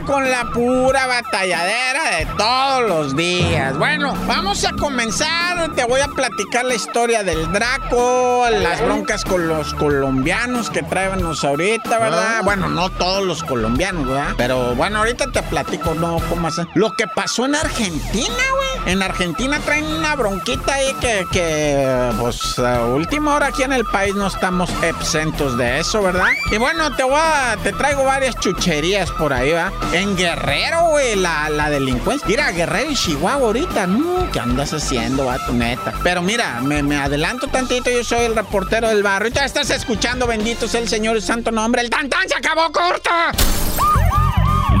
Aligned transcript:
Con 0.00 0.30
la 0.30 0.50
pura 0.50 1.06
batalladera 1.06 2.16
de 2.18 2.26
todos 2.38 2.88
los 2.88 3.14
días. 3.14 3.76
Bueno, 3.76 4.14
vamos 4.26 4.64
a 4.64 4.72
comenzar. 4.72 5.70
Te 5.74 5.84
voy 5.84 6.00
a 6.00 6.08
platicar 6.08 6.64
la 6.64 6.74
historia 6.74 7.22
del 7.22 7.52
Draco, 7.52 8.46
las 8.50 8.82
broncas 8.82 9.22
con 9.22 9.46
los 9.46 9.74
colombianos 9.74 10.70
que 10.70 10.82
traemos 10.82 11.44
ahorita, 11.44 11.98
¿verdad? 11.98 12.42
Bueno, 12.42 12.68
no 12.68 12.88
todos 12.88 13.22
los 13.24 13.44
colombianos, 13.44 14.08
¿verdad? 14.08 14.34
Pero 14.38 14.74
bueno, 14.74 14.98
ahorita 14.98 15.30
te 15.30 15.42
platico, 15.42 15.94
no, 15.94 16.16
¿cómo 16.28 16.48
hacer? 16.48 16.66
Lo 16.74 16.92
que 16.92 17.06
pasó 17.06 17.44
en 17.44 17.54
Argentina, 17.54 18.26
güey. 18.26 18.92
En 18.92 19.02
Argentina 19.02 19.60
traen 19.64 19.84
una 19.84 20.16
bronquita 20.16 20.74
ahí 20.74 20.92
que, 21.00 21.24
que 21.30 22.12
pues, 22.18 22.58
a 22.58 22.86
última 22.86 23.36
hora 23.36 23.48
aquí 23.48 23.62
en 23.62 23.72
el 23.72 23.84
país 23.84 24.14
no 24.14 24.26
estamos 24.26 24.70
exentos 24.82 25.56
de 25.56 25.80
eso, 25.80 26.02
¿verdad? 26.02 26.28
Y 26.50 26.56
bueno, 26.56 26.90
te 26.96 27.04
voy 27.04 27.20
a, 27.20 27.56
te 27.62 27.72
traigo 27.72 28.04
varias 28.04 28.34
chucherías 28.36 29.10
por 29.12 29.32
ahí, 29.32 29.52
¿va? 29.52 29.70
En 29.92 30.16
Guerrero, 30.16 30.88
güey, 30.88 31.16
la, 31.16 31.50
la 31.50 31.68
delincuencia. 31.68 32.26
Mira, 32.26 32.50
Guerrero 32.50 32.90
y 32.90 32.96
Chihuahua 32.96 33.46
ahorita, 33.46 33.86
no, 33.86 34.30
¿qué 34.32 34.40
andas 34.40 34.72
haciendo, 34.72 35.26
va, 35.26 35.38
tu 35.44 35.52
neta? 35.52 35.92
Pero 36.02 36.22
mira, 36.22 36.60
me, 36.62 36.82
me 36.82 36.96
adelanto 36.96 37.46
tantito, 37.48 37.90
yo 37.90 38.02
soy 38.02 38.24
el 38.24 38.34
reportero 38.34 38.88
del 38.88 39.02
barrio. 39.02 39.28
Y 39.28 39.32
tú 39.32 39.40
estás 39.40 39.68
escuchando, 39.68 40.26
bendito 40.26 40.66
sea 40.66 40.80
el 40.80 40.88
Señor 40.88 41.20
santo 41.20 41.50
nombre. 41.50 41.82
El 41.82 41.90
tan 41.90 42.08
tan 42.08 42.26
se 42.26 42.34
acabó 42.34 42.72
corta. 42.72 43.32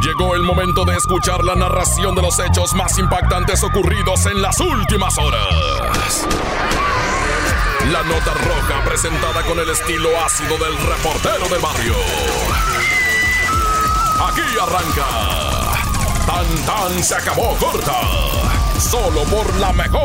Llegó 0.02 0.34
el 0.34 0.42
momento 0.42 0.84
de 0.86 0.96
escuchar 0.96 1.44
la 1.44 1.56
narración 1.56 2.14
de 2.14 2.22
los 2.22 2.38
hechos 2.38 2.72
más 2.74 2.98
impactantes 2.98 3.62
ocurridos 3.62 4.24
en 4.26 4.40
las 4.40 4.58
últimas 4.60 5.16
horas. 5.18 6.26
La 7.92 8.02
nota 8.02 8.32
roja 8.32 8.82
presentada 8.84 9.42
con 9.42 9.58
el 9.58 9.68
estilo 9.68 10.08
ácido 10.24 10.56
del 10.56 10.76
reportero 10.78 11.48
del 11.48 11.60
barrio. 11.60 11.94
Aquí 14.28 14.42
arranca. 14.60 15.08
Tan 16.26 16.46
tan 16.64 17.02
se 17.02 17.14
acabó 17.16 17.56
corta. 17.56 18.41
Solo 18.82 19.22
por 19.24 19.54
la 19.56 19.72
mejor. 19.72 20.02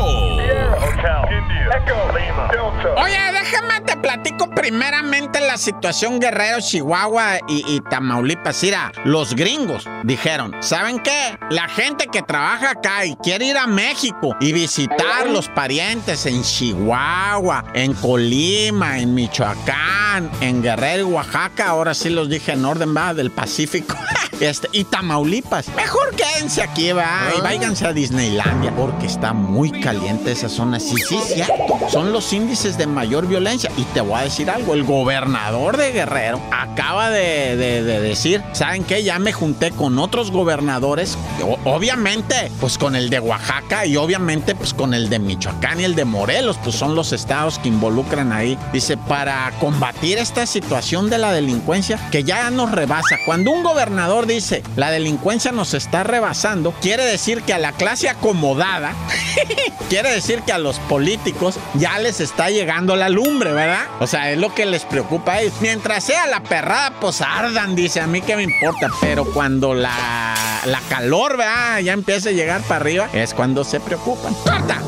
Oye, 2.96 3.18
déjame 3.34 3.82
te 3.82 3.98
platico 3.98 4.50
primeramente 4.50 5.40
la 5.40 5.58
situación 5.58 6.20
Guerrero, 6.20 6.60
Chihuahua 6.62 7.40
y, 7.48 7.64
y 7.68 7.82
Tamaulipas. 7.82 8.62
Mira, 8.62 8.92
los 9.06 9.34
gringos 9.34 9.86
dijeron, 10.04 10.56
¿saben 10.60 11.00
qué? 11.00 11.38
La 11.50 11.68
gente 11.68 12.08
que 12.08 12.22
trabaja 12.22 12.72
acá 12.72 13.06
y 13.06 13.16
quiere 13.16 13.46
ir 13.46 13.58
a 13.58 13.66
México 13.66 14.36
y 14.40 14.54
visitar 14.54 15.28
los 15.30 15.48
parientes 15.50 16.26
en 16.26 16.44
Chihuahua, 16.44 17.66
en 17.74 17.94
Colima, 17.94 19.00
en 19.00 19.14
Michoacán, 19.14 20.30
en 20.42 20.62
Guerrero 20.62 21.10
y 21.10 21.14
Oaxaca, 21.14 21.70
ahora 21.70 21.94
sí 21.94 22.10
los 22.10 22.30
dije 22.30 22.52
en 22.52 22.66
orden, 22.66 22.96
va, 22.96 23.14
del 23.14 23.32
Pacífico. 23.32 23.96
Este, 24.40 24.70
y 24.72 24.84
Tamaulipas. 24.84 25.68
Mejor 25.70 26.16
quédense 26.16 26.62
aquí, 26.62 26.92
va, 26.92 27.32
y 27.36 27.42
váyanse 27.42 27.88
a 27.88 27.92
Disneylandia, 27.94 28.67
porque 28.72 29.08
está 29.08 29.34
muy 29.34 29.72
caliente 29.72 30.32
esa 30.32 30.50
zona. 30.50 30.80
Sí, 30.80 30.96
sí, 31.08 31.18
cierto. 31.34 31.77
Son 31.92 32.12
los 32.12 32.34
índices 32.34 32.78
de 32.78 32.86
mayor 32.88 33.28
violencia. 33.28 33.72
Y 33.78 33.84
te 33.84 34.02
voy 34.02 34.20
a 34.20 34.24
decir 34.24 34.50
algo, 34.50 34.74
el 34.74 34.84
gobernador 34.84 35.78
de 35.78 35.92
Guerrero 35.92 36.40
acaba 36.52 37.10
de, 37.10 37.56
de- 37.56 37.84
de 37.84 38.02
decir, 38.02 38.44
¿saben 38.54 38.84
qué? 38.84 39.04
Ya 39.04 39.20
me 39.20 39.32
junté 39.34 39.72
con 39.72 39.98
otros 40.00 40.32
gobernadores, 40.32 41.18
obviamente, 41.64 42.52
pues 42.60 42.78
con 42.78 42.96
el 42.96 43.10
de 43.10 43.20
Oaxaca 43.20 43.86
y 43.86 43.96
obviamente, 43.98 44.56
pues 44.56 44.74
con 44.74 44.94
el 44.94 45.10
de 45.10 45.20
Michoacán 45.20 45.80
y 45.80 45.84
el 45.84 45.96
de 45.96 46.06
Morelos, 46.06 46.58
pues 46.64 46.76
son 46.76 46.96
los 46.96 47.14
estados 47.14 47.60
que 47.60 47.70
involucran 47.70 48.32
ahí. 48.32 48.58
Dice, 48.74 48.98
para 48.98 49.52
combatir 49.60 50.18
esta 50.18 50.46
situación 50.46 51.10
de 51.10 51.18
la 51.18 51.32
delincuencia 51.32 52.00
que 52.12 52.24
ya 52.24 52.50
nos 52.50 52.72
rebasa. 52.72 53.18
Cuando 53.26 53.52
un 53.52 53.64
gobernador 53.64 54.26
dice, 54.28 54.64
la 54.76 54.92
delincuencia 54.92 55.52
nos 55.52 55.74
está 55.74 56.04
rebasando, 56.04 56.74
quiere 56.82 57.06
decir 57.06 57.42
que 57.44 57.54
a 57.54 57.58
la 57.60 57.72
clase 57.72 58.10
acomodada, 58.10 58.94
quiere 59.90 60.12
decir 60.12 60.42
que 60.42 60.52
a 60.52 60.58
los 60.58 60.80
políticos 60.80 61.56
ya 61.78 62.00
les 62.00 62.20
está 62.20 62.50
llegando 62.50 62.96
la 62.96 63.10
lumbre, 63.10 63.54
¿verdad? 63.54 63.86
O 64.00 64.08
sea, 64.08 64.32
es 64.32 64.38
lo 64.38 64.54
que 64.54 64.66
les 64.66 64.84
preocupa 64.84 65.34
a 65.34 65.42
ellos. 65.42 65.54
Mientras 65.62 66.04
sea 66.04 66.28
la 66.28 66.42
perrada, 66.42 66.94
pues 67.00 67.22
ardan, 67.22 67.76
dice, 67.76 68.02
a 68.02 68.08
mí 68.08 68.22
que 68.22 68.36
me 68.36 68.44
importa. 68.44 68.90
Pero 69.02 69.26
cuando 69.26 69.74
la, 69.74 70.36
la 70.66 70.82
calor, 70.90 71.38
¿verdad? 71.38 71.80
Ya 71.80 71.94
empieza 71.94 72.30
a 72.30 72.32
llegar 72.32 72.62
para 72.62 72.78
arriba, 72.78 73.10
es 73.14 73.34
cuando 73.34 73.64
se 73.64 73.80
preocupan. 73.80 74.34
¡Corta! 74.36 74.82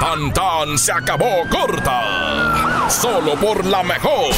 Tan 0.00 0.32
tan 0.34 0.78
se 0.78 0.92
acabó 0.92 1.48
corta. 1.50 2.88
Solo 2.90 3.34
por 3.36 3.64
la 3.64 3.82
mejor. 3.82 4.34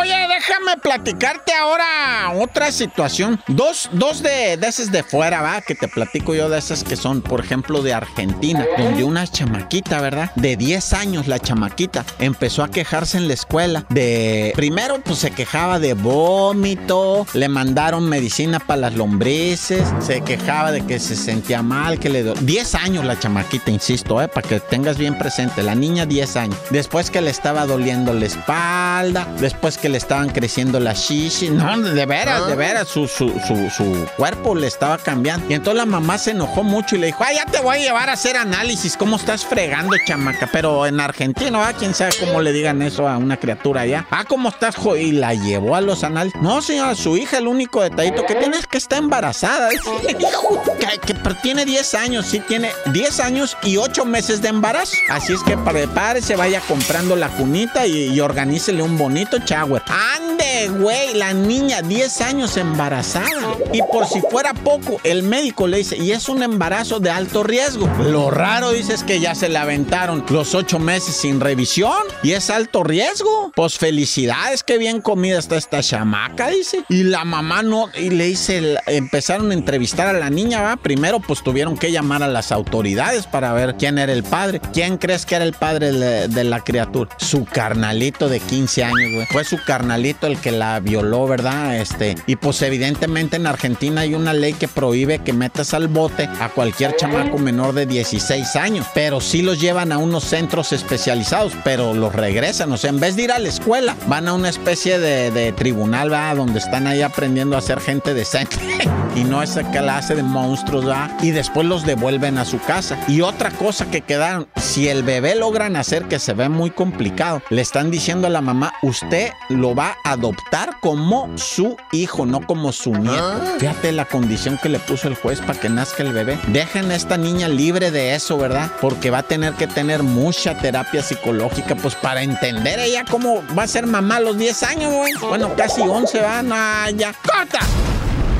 Oye, 0.00 0.14
déjame 0.28 0.76
platicarte 0.82 1.52
ahora 1.52 2.32
otra 2.40 2.72
situación. 2.72 3.40
Dos, 3.48 3.90
dos 3.92 4.22
de, 4.22 4.56
de 4.56 4.66
esas 4.68 4.90
de 4.90 5.02
fuera, 5.02 5.42
¿va? 5.42 5.60
Que 5.60 5.74
te 5.74 5.86
platico 5.88 6.34
yo 6.34 6.48
de 6.48 6.58
esas 6.58 6.82
que 6.82 6.96
son, 6.96 7.20
por 7.20 7.40
ejemplo, 7.44 7.82
de 7.82 7.92
Argentina, 7.92 8.66
donde 8.78 9.04
una 9.04 9.26
chamaquita, 9.26 10.00
¿verdad? 10.00 10.32
De 10.36 10.56
10 10.56 10.92
años, 10.94 11.26
la 11.28 11.38
chamaquita, 11.38 12.04
empezó 12.18 12.62
a 12.64 12.70
quejarse 12.70 13.18
en 13.18 13.28
la 13.28 13.34
escuela 13.34 13.84
de... 13.90 14.52
Primero, 14.56 15.00
pues 15.02 15.18
se 15.18 15.30
quejaba 15.30 15.78
de 15.78 15.94
vómito, 15.94 17.26
le 17.34 17.48
mandaron 17.48 18.08
medicina 18.08 18.60
para 18.60 18.80
las 18.82 18.94
lombrices, 18.94 19.82
se 20.00 20.22
quejaba 20.22 20.72
de 20.72 20.84
que 20.86 20.98
se 21.00 21.16
sentía 21.16 21.62
mal, 21.62 21.98
que 21.98 22.08
le... 22.08 22.22
do- 22.22 22.34
10 22.34 22.74
años 22.76 23.04
la 23.04 23.18
chamaquita, 23.18 23.70
insisto, 23.70 24.22
¿eh? 24.22 24.28
Para 24.28 24.48
que 24.48 24.60
tengas 24.60 24.96
bien 24.96 25.18
presente, 25.18 25.62
la 25.62 25.74
niña 25.74 26.06
10 26.06 26.36
años. 26.36 26.56
Después 26.70 27.10
que 27.10 27.20
le 27.20 27.30
estaba 27.30 27.66
doliendo 27.66 28.14
la 28.14 28.26
espalda, 28.26 29.26
después 29.38 29.76
que 29.82 29.88
le 29.90 29.98
estaban 29.98 30.30
creciendo 30.30 30.80
las 30.80 30.98
shishi. 31.00 31.50
No, 31.50 31.78
de 31.80 32.06
veras, 32.06 32.46
de 32.46 32.54
veras, 32.54 32.88
su, 32.88 33.06
su, 33.08 33.28
su, 33.46 33.68
su 33.68 34.06
cuerpo 34.16 34.54
le 34.54 34.68
estaba 34.68 34.96
cambiando. 34.96 35.44
Y 35.50 35.54
entonces 35.54 35.76
la 35.78 35.86
mamá 35.86 36.16
se 36.18 36.30
enojó 36.30 36.62
mucho 36.62 36.94
y 36.96 37.00
le 37.00 37.06
dijo, 37.08 37.22
ay, 37.24 37.36
ya 37.36 37.44
te 37.46 37.58
voy 37.60 37.76
a 37.76 37.80
llevar 37.80 38.08
a 38.08 38.12
hacer 38.12 38.36
análisis. 38.36 38.96
¿Cómo 38.96 39.16
estás 39.16 39.44
fregando, 39.44 39.96
chamaca? 40.06 40.48
Pero 40.52 40.86
en 40.86 41.00
Argentina, 41.00 41.66
¿ah? 41.66 41.72
¿Quién 41.76 41.92
sabe 41.94 42.12
cómo 42.20 42.40
le 42.40 42.52
digan 42.52 42.80
eso 42.80 43.08
a 43.08 43.18
una 43.18 43.36
criatura 43.36 43.82
allá? 43.82 44.06
Ah, 44.10 44.24
¿cómo 44.26 44.48
estás, 44.50 44.76
jo-? 44.76 44.96
Y 44.96 45.12
la 45.12 45.34
llevó 45.34 45.74
a 45.74 45.80
los 45.80 46.04
análisis. 46.04 46.40
No, 46.40 46.62
señora, 46.62 46.94
su 46.94 47.16
hija, 47.16 47.38
el 47.38 47.48
único 47.48 47.82
detallito 47.82 48.24
que 48.24 48.36
tiene 48.36 48.56
es 48.58 48.66
que 48.68 48.78
está 48.78 48.96
embarazada. 48.98 49.68
que, 50.06 50.98
que- 51.06 51.14
pero 51.14 51.34
tiene 51.42 51.64
10 51.64 51.94
años, 51.94 52.26
sí, 52.26 52.40
tiene 52.40 52.70
10 52.92 53.20
años 53.20 53.56
y 53.62 53.76
8 53.76 54.04
meses 54.04 54.40
de 54.42 54.48
embarazo. 54.48 54.92
Así 55.10 55.32
es 55.32 55.42
que 55.42 55.56
prepárese, 55.56 56.36
vaya 56.36 56.60
comprando 56.68 57.16
la 57.16 57.28
cunita 57.28 57.86
y, 57.86 58.12
y 58.14 58.20
organícele 58.20 58.82
un 58.82 58.96
bonito 58.98 59.38
Ande, 59.86 60.68
güey, 60.80 61.14
la 61.14 61.32
niña, 61.32 61.82
10 61.82 62.20
años 62.20 62.56
embarazada. 62.56 63.56
Y 63.72 63.80
por 63.90 64.06
si 64.06 64.20
fuera 64.20 64.52
poco, 64.54 65.00
el 65.04 65.22
médico 65.22 65.66
le 65.66 65.78
dice, 65.78 65.96
y 65.96 66.12
es 66.12 66.28
un 66.28 66.42
embarazo 66.42 67.00
de 67.00 67.10
alto 67.10 67.42
riesgo. 67.42 67.88
Lo 68.04 68.30
raro, 68.30 68.70
dice, 68.70 68.94
es 68.94 69.04
que 69.04 69.20
ya 69.20 69.34
se 69.34 69.48
le 69.48 69.58
aventaron 69.58 70.24
los 70.28 70.54
8 70.54 70.78
meses 70.78 71.16
sin 71.16 71.40
revisión 71.40 71.92
y 72.22 72.32
es 72.32 72.50
alto 72.50 72.84
riesgo. 72.84 73.52
Pues 73.54 73.78
felicidades, 73.78 74.62
qué 74.62 74.78
bien 74.78 75.00
comida 75.00 75.38
está 75.38 75.56
esta 75.56 75.82
chamaca, 75.82 76.48
dice. 76.48 76.84
Y 76.88 77.04
la 77.04 77.24
mamá 77.24 77.62
no, 77.62 77.88
y 77.98 78.10
le 78.10 78.26
dice, 78.26 78.76
empezaron 78.86 79.50
a 79.50 79.54
entrevistar 79.54 80.08
a 80.08 80.12
la 80.12 80.30
niña, 80.30 80.60
va. 80.62 80.76
Primero, 80.76 81.20
pues 81.20 81.42
tuvieron 81.42 81.76
que 81.76 81.92
llamar 81.92 82.22
a 82.22 82.28
las 82.28 82.52
autoridades 82.52 83.26
para 83.26 83.52
ver 83.52 83.76
quién 83.78 83.98
era 83.98 84.12
el 84.12 84.22
padre. 84.22 84.60
¿Quién 84.72 84.98
crees 84.98 85.26
que 85.26 85.36
era 85.36 85.44
el 85.44 85.52
padre 85.52 85.92
de, 85.92 86.28
de 86.28 86.44
la 86.44 86.60
criatura? 86.60 87.10
Su 87.18 87.44
carnalito 87.44 88.28
de 88.28 88.40
15 88.40 88.84
años, 88.84 89.12
güey. 89.14 89.26
Fue 89.26 89.44
su 89.44 89.61
carnalito 89.64 90.26
el 90.26 90.38
que 90.38 90.52
la 90.52 90.80
violó, 90.80 91.26
¿verdad? 91.26 91.76
Este, 91.76 92.16
y 92.26 92.36
pues 92.36 92.62
evidentemente 92.62 93.36
en 93.36 93.46
Argentina 93.46 94.02
hay 94.02 94.14
una 94.14 94.32
ley 94.32 94.52
que 94.52 94.68
prohíbe 94.68 95.18
que 95.20 95.32
metas 95.32 95.74
al 95.74 95.88
bote 95.88 96.28
a 96.40 96.48
cualquier 96.48 96.96
chamaco 96.96 97.38
menor 97.38 97.74
de 97.74 97.86
16 97.86 98.56
años, 98.56 98.86
pero 98.94 99.20
sí 99.20 99.42
los 99.42 99.60
llevan 99.60 99.92
a 99.92 99.98
unos 99.98 100.24
centros 100.24 100.72
especializados, 100.72 101.52
pero 101.64 101.94
los 101.94 102.14
regresan, 102.14 102.72
o 102.72 102.76
sea, 102.76 102.90
en 102.90 103.00
vez 103.00 103.16
de 103.16 103.22
ir 103.22 103.32
a 103.32 103.38
la 103.38 103.48
escuela, 103.48 103.96
van 104.06 104.28
a 104.28 104.34
una 104.34 104.48
especie 104.48 104.98
de, 104.98 105.52
tribunal, 105.52 106.10
¿verdad? 106.10 106.36
Donde 106.36 106.58
están 106.58 106.86
ahí 106.86 107.02
aprendiendo 107.02 107.56
a 107.56 107.60
ser 107.60 107.80
gente 107.80 108.14
decente 108.14 108.56
y 109.16 109.24
no 109.24 109.42
esa 109.42 109.70
clase 109.70 110.14
de 110.14 110.22
monstruos, 110.22 110.84
¿verdad? 110.84 111.10
Y 111.22 111.30
después 111.30 111.66
los 111.66 111.84
devuelven 111.84 112.38
a 112.38 112.44
su 112.44 112.58
casa. 112.60 112.98
Y 113.08 113.20
otra 113.20 113.50
cosa 113.50 113.90
que 113.90 114.00
quedaron, 114.00 114.48
si 114.56 114.88
el 114.88 115.02
bebé 115.02 115.34
logra 115.34 115.68
nacer, 115.68 116.04
que 116.04 116.18
se 116.18 116.32
ve 116.32 116.48
muy 116.48 116.70
complicado, 116.70 117.42
le 117.50 117.62
están 117.62 117.90
diciendo 117.90 118.26
a 118.26 118.30
la 118.30 118.40
mamá, 118.40 118.74
usted 118.82 119.30
lo 119.52 119.74
va 119.74 119.96
a 120.04 120.12
adoptar 120.12 120.78
como 120.80 121.30
su 121.36 121.76
hijo, 121.92 122.26
no 122.26 122.46
como 122.46 122.72
su 122.72 122.92
nieto. 122.92 123.42
Fíjate 123.58 123.92
la 123.92 124.04
condición 124.04 124.58
que 124.62 124.68
le 124.68 124.78
puso 124.78 125.08
el 125.08 125.14
juez 125.14 125.40
para 125.40 125.58
que 125.58 125.68
nazca 125.68 126.02
el 126.02 126.12
bebé. 126.12 126.38
Dejen 126.48 126.90
a 126.90 126.94
esta 126.94 127.16
niña 127.16 127.48
libre 127.48 127.90
de 127.90 128.14
eso, 128.14 128.38
¿verdad? 128.38 128.70
Porque 128.80 129.10
va 129.10 129.18
a 129.18 129.22
tener 129.22 129.54
que 129.54 129.66
tener 129.66 130.02
mucha 130.02 130.56
terapia 130.56 131.02
psicológica, 131.02 131.74
pues 131.76 131.94
para 131.94 132.22
entender 132.22 132.78
ella 132.78 133.04
cómo 133.08 133.42
va 133.56 133.64
a 133.64 133.68
ser 133.68 133.86
mamá 133.86 134.16
a 134.16 134.20
los 134.20 134.38
10 134.38 134.62
años, 134.64 134.92
güey. 134.92 135.12
Bueno, 135.20 135.54
casi 135.56 135.82
11 135.82 136.20
van 136.20 136.52
a 136.52 136.90
ya. 136.90 137.12
¡Corta! 137.12 137.60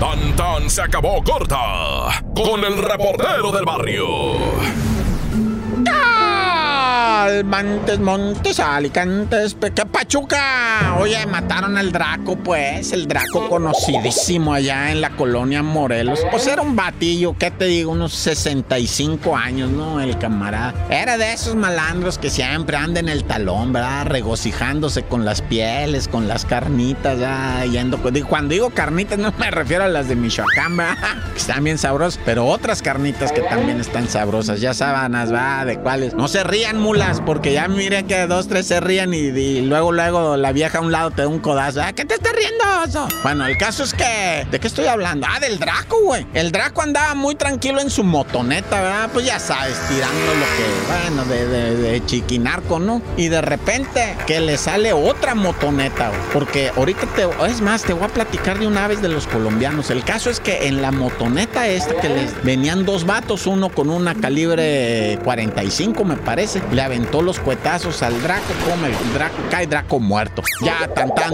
Tan 0.00 0.34
tan 0.34 0.68
se 0.68 0.82
acabó 0.82 1.22
corta 1.22 2.22
con 2.34 2.64
el 2.64 2.76
reportero 2.82 3.52
del 3.52 3.64
barrio. 3.64 4.91
Almantes, 7.22 8.00
Montes, 8.00 8.58
Alicantes, 8.58 9.54
Peca, 9.54 9.84
Pachuca. 9.84 10.96
Oye, 10.98 11.24
mataron 11.26 11.76
al 11.78 11.92
Draco, 11.92 12.34
pues. 12.36 12.92
El 12.92 13.06
Draco 13.06 13.48
conocidísimo 13.48 14.52
allá 14.52 14.90
en 14.90 15.00
la 15.00 15.10
colonia 15.10 15.62
Morelos. 15.62 16.18
Pues 16.32 16.48
era 16.48 16.62
un 16.62 16.74
batillo, 16.74 17.36
¿qué 17.38 17.52
te 17.52 17.66
digo? 17.66 17.92
Unos 17.92 18.12
65 18.12 19.36
años, 19.36 19.70
¿no? 19.70 20.00
El 20.00 20.18
camarada. 20.18 20.74
Era 20.90 21.16
de 21.16 21.32
esos 21.32 21.54
malandros 21.54 22.18
que 22.18 22.28
siempre 22.28 22.76
andan 22.76 23.08
en 23.08 23.08
el 23.08 23.24
talón, 23.24 23.72
¿verdad? 23.72 24.06
Regocijándose 24.06 25.04
con 25.04 25.24
las 25.24 25.42
pieles, 25.42 26.08
con 26.08 26.26
las 26.26 26.44
carnitas, 26.44 27.20
ya 27.20 27.64
yendo. 27.64 27.98
Cuando 28.28 28.52
digo 28.52 28.70
carnitas, 28.70 29.18
no 29.18 29.32
me 29.38 29.50
refiero 29.52 29.84
a 29.84 29.88
las 29.88 30.08
de 30.08 30.16
Michoacán, 30.16 30.76
¿verdad? 30.76 30.96
Que 31.32 31.38
están 31.38 31.64
bien 31.64 31.78
sabrosas, 31.78 32.20
pero 32.24 32.46
otras 32.46 32.82
carnitas 32.82 33.32
que 33.32 33.42
también 33.42 33.80
están 33.80 34.08
sabrosas. 34.08 34.60
Ya 34.60 34.74
sábanas, 34.74 35.32
va, 35.32 35.64
de 35.64 35.78
cuáles. 35.78 36.14
No 36.14 36.28
se 36.28 36.42
rían, 36.42 36.78
porque 37.20 37.52
ya 37.52 37.68
mire 37.68 38.04
que 38.04 38.26
dos, 38.26 38.48
tres 38.48 38.66
se 38.66 38.80
rían 38.80 39.12
y, 39.14 39.60
luego, 39.62 39.92
luego 39.92 40.36
la 40.36 40.52
vieja 40.52 40.78
a 40.78 40.80
un 40.80 40.92
lado 40.92 41.10
te 41.10 41.22
da 41.22 41.28
un 41.28 41.38
codazo. 41.38 41.82
¿Ah, 41.82 41.92
qué 41.92 42.04
te 42.04 42.14
estás 42.14 42.32
riendo, 42.32 42.64
oso? 42.84 43.08
Bueno, 43.22 43.46
el 43.46 43.56
caso 43.56 43.84
es 43.84 43.94
que. 43.94 44.46
¿De 44.50 44.58
qué 44.58 44.66
estoy 44.66 44.86
hablando? 44.86 45.26
Ah, 45.28 45.40
del 45.40 45.58
Draco, 45.58 45.98
güey. 46.02 46.26
El 46.34 46.52
Draco 46.52 46.82
andaba 46.82 47.14
muy 47.14 47.34
tranquilo 47.34 47.80
en 47.80 47.90
su 47.90 48.04
motoneta, 48.04 48.80
¿verdad? 48.80 49.10
Pues 49.12 49.26
ya 49.26 49.38
sabes, 49.38 49.76
tirando 49.88 50.34
lo 50.34 50.46
que. 50.56 50.92
Bueno, 50.92 51.24
de, 51.24 51.46
de, 51.46 51.76
de 51.76 52.06
chiquinarco, 52.06 52.78
¿no? 52.78 53.02
Y 53.16 53.28
de 53.28 53.40
repente 53.40 54.16
que 54.26 54.40
le 54.40 54.56
sale 54.56 54.92
otra 54.92 55.34
motoneta, 55.34 56.08
güey. 56.08 56.20
Porque 56.32 56.70
ahorita 56.76 57.06
te. 57.14 57.28
Es 57.50 57.60
más, 57.60 57.82
te 57.82 57.92
voy 57.92 58.04
a 58.04 58.08
platicar 58.08 58.58
de 58.58 58.66
una 58.66 58.86
vez 58.88 59.02
de 59.02 59.08
los 59.08 59.26
colombianos. 59.26 59.90
El 59.90 60.04
caso 60.04 60.30
es 60.30 60.40
que 60.40 60.66
en 60.68 60.82
la 60.82 60.90
motoneta 60.90 61.66
esta 61.68 61.94
que 61.96 62.08
les 62.08 62.42
venían 62.44 62.84
dos 62.84 63.04
vatos, 63.04 63.46
uno 63.46 63.68
con 63.68 63.90
una 63.90 64.14
calibre 64.14 65.18
45, 65.24 66.04
me 66.04 66.16
parece, 66.16 66.62
le 66.72 66.82
aventó 66.82 67.01
los 67.22 67.40
cuetazos 67.40 68.02
al 68.02 68.20
Draco, 68.22 68.52
come 68.68 68.88
el 68.88 69.14
Draco, 69.14 69.36
cae 69.50 69.66
Draco 69.66 70.00
muerto. 70.00 70.42
Ya, 70.62 70.88
tan 70.88 71.14
tan. 71.14 71.32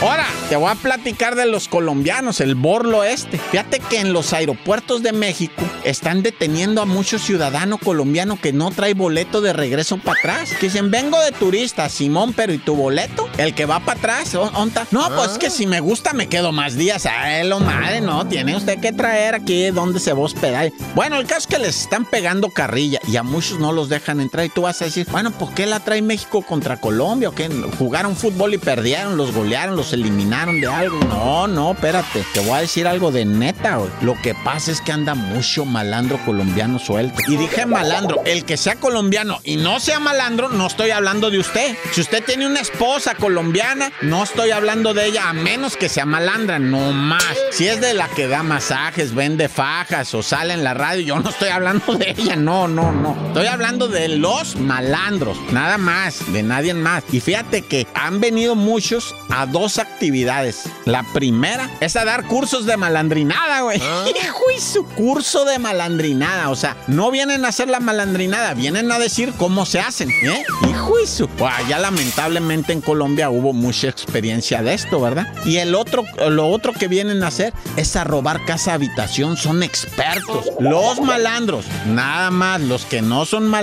Ahora, 0.00 0.26
te 0.48 0.56
voy 0.56 0.70
a 0.70 0.74
platicar 0.74 1.34
de 1.34 1.46
los 1.46 1.68
colombianos, 1.68 2.40
el 2.40 2.54
borlo 2.54 3.02
este. 3.02 3.38
Fíjate 3.38 3.80
que 3.80 3.98
en 4.00 4.12
los 4.12 4.32
aeropuertos 4.32 5.02
de 5.02 5.12
México 5.12 5.62
están 5.84 6.22
deteniendo 6.22 6.80
a 6.80 6.86
muchos 6.86 7.22
ciudadanos 7.22 7.80
colombianos 7.80 8.38
que 8.40 8.52
no 8.52 8.70
trae 8.70 8.94
boleto 8.94 9.40
de 9.40 9.52
regreso 9.52 9.98
para 9.98 10.18
atrás. 10.18 10.50
Que 10.60 10.66
dicen, 10.66 10.90
vengo 10.90 11.18
de 11.20 11.32
turista, 11.32 11.88
Simón, 11.88 12.34
pero 12.34 12.52
¿y 12.52 12.58
tu 12.58 12.76
boleto? 12.76 13.28
El 13.38 13.54
que 13.54 13.66
va 13.66 13.80
para 13.80 13.98
atrás, 13.98 14.34
¿onta? 14.34 14.86
No, 14.90 15.08
pues 15.14 15.32
es 15.32 15.38
que 15.38 15.50
si 15.50 15.66
me 15.66 15.80
gusta 15.80 16.12
me 16.12 16.28
quedo 16.28 16.52
más 16.52 16.76
días. 16.76 17.06
A 17.06 17.42
lo 17.44 17.60
madre, 17.60 18.00
no, 18.00 18.26
tiene 18.28 18.56
usted 18.56 18.80
que 18.80 18.92
traer 18.92 19.34
aquí 19.34 19.70
donde 19.70 19.98
se 19.98 20.12
va 20.12 20.20
a 20.20 20.22
hospedar. 20.22 20.72
Bueno, 20.94 21.18
el 21.18 21.26
caso 21.26 21.40
es 21.40 21.46
que 21.46 21.58
les 21.58 21.82
están 21.82 22.04
pegando 22.04 22.50
carrilla 22.50 23.00
y 23.08 23.16
a 23.16 23.22
muchos 23.22 23.58
no 23.58 23.72
los 23.76 23.88
dejan 23.88 24.20
entrar 24.20 24.44
y 24.44 24.48
tú 24.48 24.62
vas 24.62 24.82
a 24.82 24.86
decir, 24.86 25.06
bueno, 25.10 25.30
¿por 25.30 25.54
qué 25.54 25.66
la 25.66 25.78
trae 25.78 26.02
México 26.02 26.42
contra 26.42 26.78
Colombia? 26.78 27.28
¿O 27.28 27.32
qué? 27.32 27.48
¿Jugaron 27.78 28.16
fútbol 28.16 28.54
y 28.54 28.58
perdieron? 28.58 29.16
¿Los 29.16 29.32
golearon? 29.32 29.76
¿Los 29.76 29.92
eliminaron 29.92 30.60
de 30.60 30.66
algo? 30.66 30.98
No, 31.04 31.46
no, 31.46 31.72
espérate. 31.72 32.24
Te 32.34 32.40
voy 32.40 32.58
a 32.58 32.60
decir 32.62 32.88
algo 32.88 33.12
de 33.12 33.24
neta, 33.24 33.76
güey. 33.76 33.90
Lo 34.00 34.20
que 34.20 34.34
pasa 34.34 34.72
es 34.72 34.80
que 34.80 34.90
anda 34.90 35.14
mucho 35.14 35.64
malandro 35.64 36.18
colombiano 36.24 36.78
suelto. 36.78 37.18
Y 37.28 37.36
dije 37.36 37.66
malandro, 37.66 38.22
el 38.24 38.44
que 38.44 38.56
sea 38.56 38.76
colombiano 38.76 39.38
y 39.44 39.56
no 39.56 39.78
sea 39.78 40.00
malandro, 40.00 40.48
no 40.48 40.66
estoy 40.66 40.90
hablando 40.90 41.30
de 41.30 41.38
usted. 41.38 41.76
Si 41.92 42.00
usted 42.00 42.24
tiene 42.24 42.46
una 42.46 42.60
esposa 42.60 43.14
colombiana, 43.14 43.92
no 44.00 44.24
estoy 44.24 44.50
hablando 44.50 44.94
de 44.94 45.06
ella, 45.06 45.28
a 45.28 45.32
menos 45.34 45.76
que 45.76 45.88
sea 45.88 46.06
malandra, 46.06 46.58
no 46.58 46.92
más. 46.92 47.22
Si 47.52 47.68
es 47.68 47.80
de 47.80 47.94
la 47.94 48.08
que 48.08 48.26
da 48.26 48.42
masajes, 48.42 49.14
vende 49.14 49.48
fajas 49.48 50.14
o 50.14 50.22
sale 50.22 50.54
en 50.54 50.64
la 50.64 50.72
radio, 50.72 51.02
yo 51.02 51.18
no 51.20 51.28
estoy 51.28 51.50
hablando 51.50 51.94
de 51.94 52.14
ella, 52.16 52.36
no, 52.36 52.66
no, 52.68 52.92
no. 52.92 53.16
Estoy 53.28 53.46
hablando 53.46 53.65
de 53.66 54.06
los 54.06 54.54
malandros, 54.54 55.36
nada 55.50 55.76
más, 55.76 56.32
de 56.32 56.44
nadie 56.44 56.72
más. 56.72 57.02
Y 57.10 57.18
fíjate 57.18 57.62
que 57.62 57.84
han 57.94 58.20
venido 58.20 58.54
muchos 58.54 59.12
a 59.28 59.44
dos 59.44 59.78
actividades. 59.78 60.62
La 60.84 61.02
primera 61.12 61.68
es 61.80 61.96
a 61.96 62.04
dar 62.04 62.28
cursos 62.28 62.64
de 62.64 62.76
malandrinada, 62.76 63.62
güey. 63.62 63.78
Hijo 64.24 64.44
y 64.56 64.60
su 64.60 64.84
curso 64.86 65.44
de 65.44 65.58
malandrinada. 65.58 66.50
O 66.50 66.54
sea, 66.54 66.76
no 66.86 67.10
vienen 67.10 67.44
a 67.44 67.48
hacer 67.48 67.68
la 67.68 67.80
malandrinada, 67.80 68.54
vienen 68.54 68.90
a 68.92 69.00
decir 69.00 69.32
cómo 69.36 69.66
se 69.66 69.80
hacen, 69.80 70.10
¿eh? 70.10 70.44
Hijo 70.70 71.00
y 71.00 71.06
su. 71.08 71.28
ya 71.68 71.80
lamentablemente 71.80 72.72
en 72.72 72.80
Colombia 72.80 73.30
hubo 73.30 73.52
mucha 73.52 73.88
experiencia 73.88 74.62
de 74.62 74.74
esto, 74.74 75.00
¿verdad? 75.00 75.26
Y 75.44 75.56
el 75.56 75.74
otro, 75.74 76.04
lo 76.30 76.46
otro 76.46 76.72
que 76.72 76.86
vienen 76.86 77.24
a 77.24 77.28
hacer 77.28 77.52
es 77.76 77.96
a 77.96 78.04
robar 78.04 78.44
casa 78.44 78.74
habitación. 78.74 79.36
Son 79.36 79.64
expertos. 79.64 80.46
Los 80.60 81.00
malandros, 81.00 81.64
nada 81.86 82.30
más. 82.30 82.60
Los 82.60 82.84
que 82.84 83.02
no 83.02 83.24
son 83.24 83.48
malandros, 83.48 83.55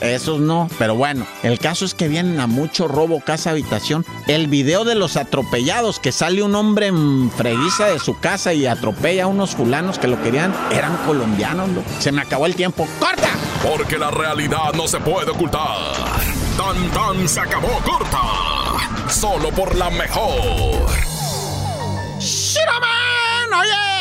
esos 0.00 0.40
no. 0.40 0.68
Pero 0.78 0.94
bueno, 0.94 1.26
el 1.42 1.58
caso 1.58 1.84
es 1.84 1.94
que 1.94 2.08
vienen 2.08 2.40
a 2.40 2.46
mucho 2.46 2.88
robo 2.88 3.20
casa 3.20 3.50
habitación. 3.50 4.04
El 4.26 4.48
video 4.48 4.84
de 4.84 4.94
los 4.94 5.16
atropellados, 5.16 6.00
que 6.00 6.12
sale 6.12 6.42
un 6.42 6.54
hombre 6.54 6.86
en 6.86 7.30
freguiza 7.30 7.86
de 7.86 7.98
su 7.98 8.18
casa 8.18 8.54
y 8.54 8.66
atropella 8.66 9.24
a 9.24 9.26
unos 9.26 9.54
fulanos 9.54 9.98
que 9.98 10.08
lo 10.08 10.22
querían, 10.22 10.54
eran 10.70 10.96
colombianos, 11.06 11.68
¿no? 11.68 11.82
Se 11.98 12.10
me 12.12 12.22
acabó 12.22 12.46
el 12.46 12.54
tiempo. 12.54 12.88
¡Corta! 12.98 13.28
Porque 13.62 13.98
la 13.98 14.10
realidad 14.10 14.72
no 14.74 14.88
se 14.88 14.98
puede 15.00 15.30
ocultar. 15.30 15.94
Tan 16.56 16.90
tan 16.90 17.28
se 17.28 17.40
acabó 17.40 17.68
corta. 17.84 18.22
Solo 19.08 19.50
por 19.50 19.74
la 19.74 19.90
mejor. 19.90 20.86
¡Shiraman! 22.18 23.52
Oye, 23.60 23.93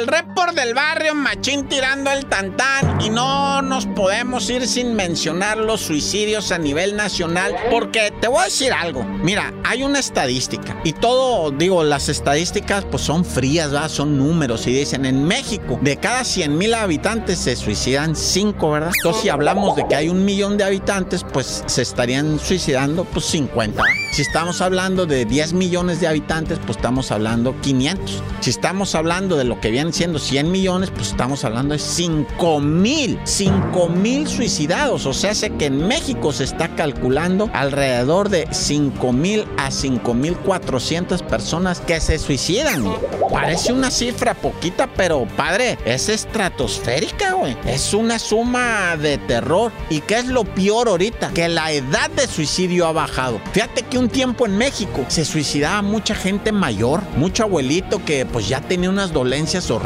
el 0.00 0.06
report 0.06 0.54
del 0.54 0.72
barrio, 0.72 1.14
machín 1.14 1.68
tirando 1.68 2.10
el 2.10 2.26
tantán. 2.26 3.00
Y 3.00 3.10
no 3.10 3.60
nos 3.60 3.86
podemos 3.86 4.48
ir 4.48 4.66
sin 4.66 4.94
mencionar 4.94 5.58
los 5.58 5.82
suicidios 5.82 6.52
a 6.52 6.58
nivel 6.58 6.96
nacional. 6.96 7.54
Porque 7.70 8.12
te 8.20 8.28
voy 8.28 8.40
a 8.40 8.44
decir 8.44 8.72
algo. 8.72 9.04
Mira, 9.04 9.52
hay 9.64 9.82
una 9.82 9.98
estadística. 9.98 10.80
Y 10.84 10.94
todo, 10.94 11.50
digo, 11.50 11.84
las 11.84 12.08
estadísticas 12.08 12.84
pues 12.90 13.02
son 13.02 13.24
frías, 13.24 13.70
¿verdad? 13.70 13.90
Son 13.90 14.16
números. 14.16 14.66
Y 14.66 14.72
dicen, 14.72 15.04
en 15.04 15.24
México, 15.24 15.78
de 15.82 15.96
cada 15.98 16.24
100 16.24 16.56
mil 16.56 16.74
habitantes 16.74 17.38
se 17.38 17.56
suicidan 17.56 18.16
5, 18.16 18.70
¿verdad? 18.70 18.92
Entonces, 18.96 19.22
si 19.22 19.28
hablamos 19.28 19.76
de 19.76 19.86
que 19.86 19.96
hay 19.96 20.08
un 20.08 20.24
millón 20.24 20.56
de 20.56 20.64
habitantes, 20.64 21.24
pues 21.30 21.62
se 21.66 21.82
estarían 21.82 22.38
suicidando 22.38 23.04
pues 23.04 23.26
50. 23.26 23.82
Si 24.12 24.22
estamos 24.22 24.60
hablando 24.60 25.06
de 25.06 25.24
10 25.24 25.52
millones 25.52 26.00
de 26.00 26.08
habitantes, 26.08 26.58
pues 26.64 26.78
estamos 26.78 27.10
hablando 27.10 27.60
500. 27.60 28.22
Si 28.40 28.50
estamos 28.50 28.94
hablando 28.94 29.36
de 29.36 29.44
lo 29.44 29.60
que 29.60 29.70
siendo 29.92 30.18
100 30.18 30.50
millones, 30.50 30.90
pues 30.90 31.08
estamos 31.08 31.44
hablando 31.44 31.72
de 31.74 31.78
5 31.78 32.60
mil. 32.60 33.18
5 33.24 33.88
mil 33.88 34.26
suicidados. 34.28 35.06
O 35.06 35.12
sea, 35.12 35.34
sé 35.34 35.50
que 35.50 35.66
en 35.66 35.86
México 35.86 36.32
se 36.32 36.44
está 36.44 36.74
calculando 36.74 37.50
alrededor 37.52 38.28
de 38.28 38.48
5 38.50 39.12
mil 39.12 39.44
a 39.56 39.70
5 39.70 40.14
mil 40.14 40.36
400 40.36 41.22
personas 41.22 41.80
que 41.80 42.00
se 42.00 42.18
suicidan. 42.18 42.84
Parece 43.30 43.72
una 43.72 43.90
cifra 43.90 44.34
poquita, 44.34 44.88
pero 44.96 45.26
padre, 45.36 45.78
es 45.84 46.08
estratosférica, 46.08 47.34
güey. 47.34 47.56
Es 47.66 47.94
una 47.94 48.18
suma 48.18 48.96
de 48.96 49.18
terror. 49.18 49.72
¿Y 49.88 50.00
qué 50.00 50.18
es 50.18 50.26
lo 50.26 50.44
peor 50.44 50.88
ahorita? 50.88 51.30
Que 51.30 51.48
la 51.48 51.72
edad 51.72 52.10
de 52.10 52.26
suicidio 52.26 52.86
ha 52.86 52.92
bajado. 52.92 53.40
Fíjate 53.52 53.82
que 53.82 53.98
un 53.98 54.08
tiempo 54.08 54.46
en 54.46 54.56
México 54.56 55.04
se 55.08 55.24
suicidaba 55.24 55.82
mucha 55.82 56.14
gente 56.14 56.52
mayor, 56.52 57.02
mucho 57.16 57.44
abuelito 57.44 58.04
que 58.04 58.26
pues 58.26 58.48
ya 58.48 58.60
tenía 58.60 58.90
unas 58.90 59.12
dolencias 59.12 59.70
horribles, 59.70 59.79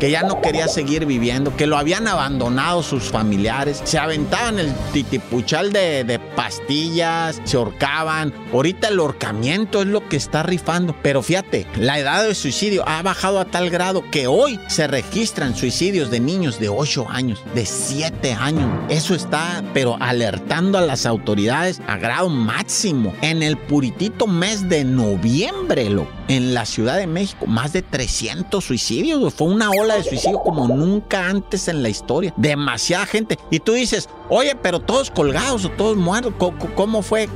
que 0.00 0.10
ya 0.10 0.22
no 0.22 0.40
quería 0.40 0.68
seguir 0.68 1.06
viviendo, 1.06 1.56
que 1.56 1.66
lo 1.66 1.78
habían 1.78 2.08
abandonado 2.08 2.82
sus 2.82 3.04
familiares, 3.04 3.80
se 3.84 3.98
aventaban 3.98 4.58
el 4.58 4.74
titipuchal 4.92 5.72
de, 5.72 6.20
pastillas, 6.34 7.40
se 7.44 7.56
ahorcaban. 7.56 8.32
Ahorita 8.52 8.88
el 8.88 8.98
ahorcamiento 8.98 9.82
es 9.82 9.86
lo 9.86 10.08
que 10.08 10.16
está 10.16 10.42
rifando. 10.42 10.94
Pero 11.02 11.22
fíjate, 11.22 11.66
la 11.76 11.98
edad 11.98 12.26
de 12.26 12.34
suicidio 12.34 12.86
ha 12.88 13.02
bajado 13.02 13.38
a 13.40 13.44
tal 13.44 13.70
grado 13.70 14.02
que 14.10 14.26
hoy 14.26 14.58
se 14.68 14.86
registran 14.86 15.54
suicidios 15.54 16.10
de 16.10 16.20
niños 16.20 16.58
de 16.58 16.68
8 16.68 17.06
años, 17.08 17.42
de 17.54 17.66
7 17.66 18.32
años. 18.32 18.70
Eso 18.88 19.14
está, 19.14 19.62
pero 19.72 19.96
alertando 20.00 20.78
a 20.78 20.82
las 20.82 21.06
autoridades 21.06 21.80
a 21.86 21.96
grado 21.96 22.28
máximo. 22.28 23.14
En 23.22 23.42
el 23.42 23.56
puritito 23.56 24.26
mes 24.26 24.68
de 24.68 24.84
noviembre, 24.84 25.88
lo, 25.88 26.06
en 26.30 26.54
la 26.54 26.64
Ciudad 26.64 26.96
de 26.96 27.08
México, 27.08 27.46
más 27.46 27.72
de 27.72 27.82
300 27.82 28.64
suicidios. 28.64 29.34
Fue 29.34 29.48
una 29.48 29.70
ola 29.70 29.96
de 29.96 30.04
suicidio 30.04 30.40
como 30.40 30.68
nunca 30.68 31.26
antes 31.26 31.66
en 31.66 31.82
la 31.82 31.88
historia. 31.88 32.32
Demasiada 32.36 33.04
gente. 33.04 33.36
Y 33.50 33.58
tú 33.58 33.72
dices, 33.72 34.08
Oye, 34.32 34.54
pero 34.54 34.78
todos 34.78 35.10
colgados 35.10 35.64
o 35.64 35.70
todos 35.70 35.96
muertos. 35.96 36.32
¿Cómo 36.76 37.02
fue 37.02 37.28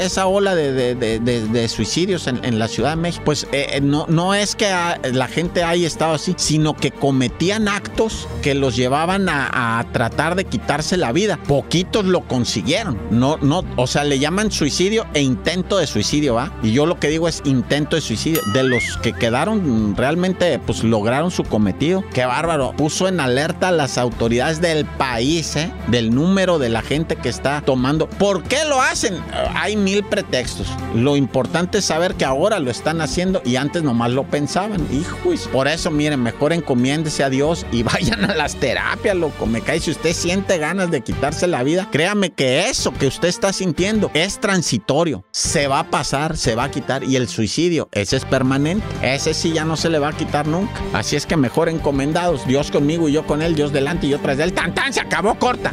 esa 0.00 0.26
ola 0.26 0.54
de, 0.54 1.68
suicidios 1.68 2.26
en, 2.26 2.58
la 2.58 2.68
Ciudad 2.68 2.90
de 2.90 2.96
México? 2.96 3.22
Pues 3.26 3.44
eh, 3.52 3.66
eh, 3.72 3.80
no, 3.82 4.06
no 4.08 4.34
es 4.34 4.56
que 4.56 4.70
la 5.12 5.28
gente 5.28 5.62
haya 5.62 5.86
estado 5.86 6.14
así, 6.14 6.34
sino 6.38 6.74
que 6.74 6.90
cometían 6.90 7.68
actos 7.68 8.26
que 8.40 8.54
los 8.54 8.76
llevaban 8.76 9.28
a, 9.28 9.86
tratar 9.92 10.36
de 10.36 10.46
quitarse 10.46 10.96
la 10.96 11.12
vida. 11.12 11.38
Poquitos 11.46 12.06
lo 12.06 12.22
consiguieron. 12.22 12.98
No, 13.10 13.36
no, 13.36 13.62
o 13.76 13.86
sea, 13.86 14.04
le 14.04 14.18
llaman 14.18 14.50
suicidio 14.50 15.06
e 15.12 15.20
intento 15.20 15.76
de 15.76 15.86
suicidio, 15.86 16.34
¿va? 16.34 16.52
Y 16.62 16.72
yo 16.72 16.86
lo 16.86 16.98
que 16.98 17.08
digo 17.08 17.28
es 17.28 17.42
intento 17.44 17.96
de 17.96 18.02
suicidio. 18.02 18.40
De 18.54 18.62
los 18.62 18.96
que 19.02 19.12
quedaron 19.12 19.94
realmente, 19.96 20.58
pues 20.58 20.82
lograron 20.82 21.30
su 21.30 21.44
cometido. 21.44 22.02
Qué 22.14 22.24
bárbaro. 22.24 22.72
Puso 22.72 23.06
en 23.06 23.20
alerta 23.20 23.68
a 23.68 23.72
las 23.72 23.98
autoridades 23.98 24.62
del 24.62 24.86
país, 24.86 25.54
¿eh? 25.56 25.70
Del 25.88 26.14
número 26.14 26.37
de 26.38 26.68
la 26.68 26.82
gente 26.82 27.16
que 27.16 27.28
está 27.28 27.60
tomando. 27.62 28.08
¿Por 28.08 28.44
qué 28.44 28.64
lo 28.64 28.80
hacen? 28.80 29.20
Hay 29.56 29.76
mil 29.76 30.04
pretextos. 30.04 30.68
Lo 30.94 31.16
importante 31.16 31.78
es 31.78 31.86
saber 31.86 32.14
que 32.14 32.24
ahora 32.24 32.60
lo 32.60 32.70
están 32.70 33.00
haciendo 33.00 33.42
y 33.44 33.56
antes 33.56 33.82
nomás 33.82 34.12
lo 34.12 34.22
pensaban. 34.22 34.86
Hijo, 34.92 35.16
por 35.50 35.66
eso, 35.66 35.90
miren, 35.90 36.22
mejor 36.22 36.52
encomiéndese 36.52 37.24
a 37.24 37.28
Dios 37.28 37.66
y 37.72 37.82
vayan 37.82 38.24
a 38.24 38.36
las 38.36 38.54
terapias, 38.54 39.16
loco. 39.16 39.46
Me 39.46 39.62
cae. 39.62 39.80
Si 39.80 39.90
usted 39.90 40.12
siente 40.12 40.58
ganas 40.58 40.92
de 40.92 41.00
quitarse 41.00 41.48
la 41.48 41.64
vida, 41.64 41.88
créame 41.90 42.30
que 42.30 42.68
eso 42.68 42.92
que 42.92 43.08
usted 43.08 43.26
está 43.26 43.52
sintiendo 43.52 44.12
es 44.14 44.38
transitorio. 44.38 45.24
Se 45.32 45.66
va 45.66 45.80
a 45.80 45.90
pasar, 45.90 46.36
se 46.36 46.54
va 46.54 46.64
a 46.64 46.70
quitar. 46.70 47.02
Y 47.02 47.16
el 47.16 47.26
suicidio, 47.26 47.88
ese 47.90 48.16
es 48.16 48.24
permanente. 48.24 48.86
Ese 49.02 49.34
sí 49.34 49.52
ya 49.52 49.64
no 49.64 49.76
se 49.76 49.90
le 49.90 49.98
va 49.98 50.10
a 50.10 50.16
quitar 50.16 50.46
nunca. 50.46 50.80
Así 50.92 51.16
es 51.16 51.26
que 51.26 51.36
mejor 51.36 51.68
encomendados. 51.68 52.46
Dios 52.46 52.70
conmigo 52.70 53.08
y 53.08 53.12
yo 53.12 53.26
con 53.26 53.42
él, 53.42 53.56
Dios 53.56 53.72
delante 53.72 54.06
y 54.06 54.10
yo 54.10 54.20
tras 54.20 54.38
él. 54.38 54.52
Tan 54.52 54.72
tan, 54.72 54.92
se 54.92 55.00
acabó 55.00 55.34
corta. 55.34 55.72